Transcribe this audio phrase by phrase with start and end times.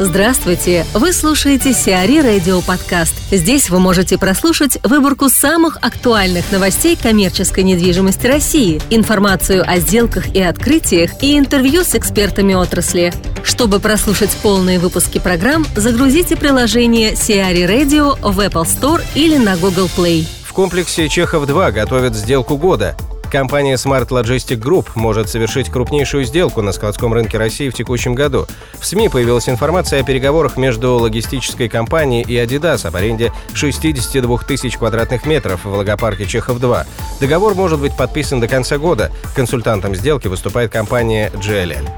[0.00, 0.84] Здравствуйте!
[0.92, 3.14] Вы слушаете Сиари Радио Подкаст.
[3.30, 10.42] Здесь вы можете прослушать выборку самых актуальных новостей коммерческой недвижимости России, информацию о сделках и
[10.42, 13.14] открытиях и интервью с экспертами отрасли.
[13.44, 19.88] Чтобы прослушать полные выпуски программ, загрузите приложение Сиари Radio в Apple Store или на Google
[19.96, 20.26] Play.
[20.42, 22.96] В комплексе Чехов-2 готовят сделку года.
[23.34, 28.46] Компания Smart Logistic Group может совершить крупнейшую сделку на складском рынке России в текущем году.
[28.74, 34.78] В СМИ появилась информация о переговорах между логистической компанией и Adidas об аренде 62 тысяч
[34.78, 36.86] квадратных метров в логопарке Чехов-2.
[37.20, 39.10] Договор может быть подписан до конца года.
[39.34, 41.88] Консультантом сделки выступает компания GLL.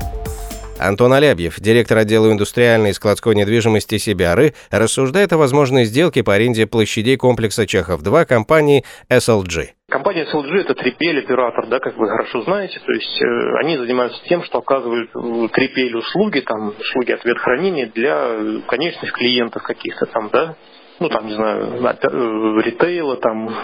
[0.78, 6.66] Антон Алябьев, директор отдела индустриальной и складской недвижимости Сибиары, рассуждает о возможной сделке по аренде
[6.66, 9.75] площадей комплекса Чехов-2 компании SLG.
[10.16, 14.18] Компания SLG это 3PL оператор, да, как вы хорошо знаете, то есть э, они занимаются
[14.24, 20.54] тем, что оказывают 3PL услуги, там, услуги ответ хранения для конечных клиентов каких-то там, да,
[21.00, 23.54] ну там, не знаю, э, ритейла, там,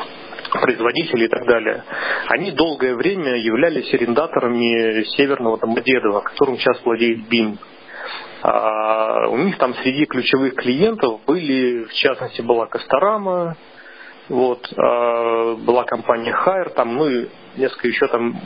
[0.51, 1.85] производителей и так далее,
[2.29, 7.59] они долгое время являлись арендаторами Северного Домодедова, которым сейчас владеет БИМ.
[8.43, 13.57] А у них там среди ключевых клиентов были, в частности, была Косторама,
[14.29, 18.41] вот, а, была компания Хайер, там, ну и несколько еще там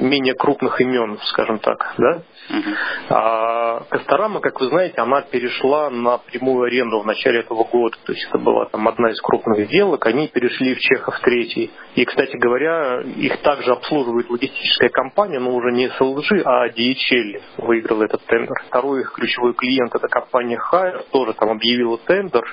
[0.00, 2.22] менее крупных имен, скажем так, да.
[2.50, 2.74] Uh-huh.
[3.10, 7.96] А Косторама, как вы знаете, она перешла на прямую аренду в начале этого года.
[8.04, 10.06] То есть это была там одна из крупных сделок.
[10.06, 11.70] Они перешли в Чехов третий.
[11.94, 18.02] И, кстати говоря, их также обслуживает логистическая компания, но уже не SLG, а DHL выиграл
[18.02, 18.56] этот тендер.
[18.68, 22.44] Второй их ключевой клиент это компания Hire, тоже там объявила тендер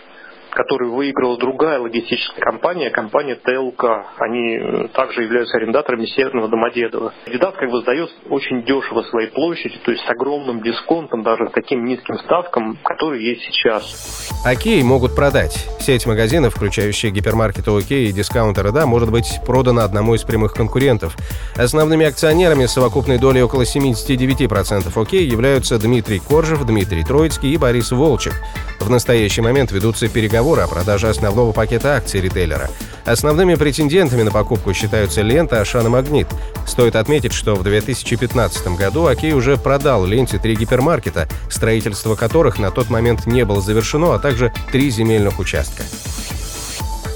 [0.55, 3.83] который выиграла другая логистическая компания, компания ТЛК.
[4.17, 7.13] Они э, также являются арендаторами Северного Домодедова.
[7.25, 11.51] Кандидат как бы сдает очень дешево своей площади, то есть с огромным дисконтом, даже с
[11.51, 14.31] таким низким ставкам, которые есть сейчас.
[14.45, 15.53] Окей могут продать.
[15.79, 21.15] Сеть магазинов, включающая гипермаркеты Окей и дискаунтеры Да, может быть продана одному из прямых конкурентов.
[21.57, 27.91] Основными акционерами с совокупной долей около 79% Окей являются Дмитрий Коржев, Дмитрий Троицкий и Борис
[27.91, 28.33] Волчек.
[28.80, 32.69] В настоящий момент ведутся переговоры о продаже основного пакета акций ритейлера.
[33.06, 36.28] Основными претендентами на покупку считаются Лента, Ашан и Магнит.
[36.68, 42.72] Стоит отметить, что в 2015 году Окей уже продал Ленте три гипермаркета, строительство которых на
[42.72, 45.84] тот момент не было завершено, а также три земельных участка.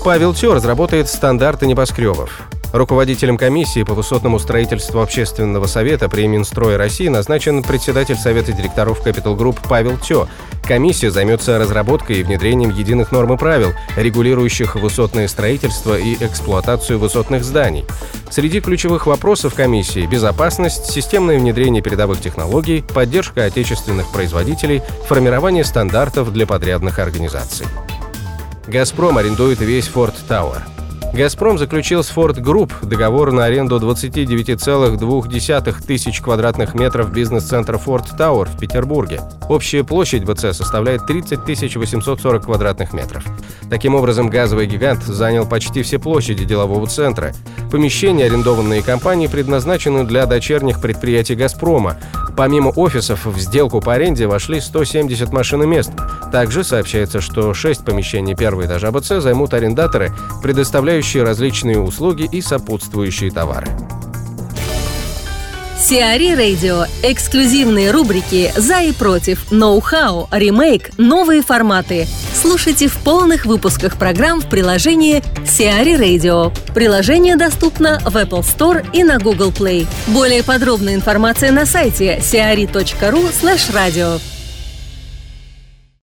[0.03, 2.41] Павел Тё разработает стандарты небоскребов.
[2.71, 9.35] Руководителем комиссии по высотному строительству Общественного совета при Минстрое России назначен председатель Совета директоров Capital
[9.35, 10.27] Group Павел Тё.
[10.63, 17.43] Комиссия займется разработкой и внедрением единых норм и правил, регулирующих высотное строительство и эксплуатацию высотных
[17.43, 17.85] зданий.
[18.29, 26.45] Среди ключевых вопросов комиссии– безопасность, системное внедрение передовых технологий, поддержка отечественных производителей, формирование стандартов для
[26.45, 27.65] подрядных организаций.
[28.67, 30.78] «Газпром» арендует весь Форт Тауэр.
[31.11, 38.47] «Газпром» заключил с Ford Group договор на аренду 29,2 тысяч квадратных метров бизнес-центра Ford Tower
[38.47, 39.21] в Петербурге.
[39.49, 43.25] Общая площадь ВЦ составляет 30 840 квадратных метров.
[43.69, 47.33] Таким образом, газовый гигант занял почти все площади делового центра.
[47.71, 51.97] Помещения, арендованные компанией, предназначены для дочерних предприятий «Газпрома»,
[52.39, 55.91] Помимо офисов в сделку по аренде вошли 170 машиномест.
[56.31, 63.31] Также сообщается, что 6 помещений первого этажа БЦ займут арендаторы, предоставляющие различные услуги и сопутствующие
[63.31, 63.67] товары.
[65.79, 66.85] Сиари Радио.
[67.03, 72.05] Эксклюзивные рубрики «За и против», «Ноу-хау», «Ремейк», «Новые форматы».
[72.33, 76.53] Слушайте в полных выпусках программ в приложении Сиари Radio.
[76.73, 79.87] Приложение доступно в Apple Store и на Google Play.
[80.07, 83.31] Более подробная информация на сайте siari.ru
[83.73, 84.38] radio.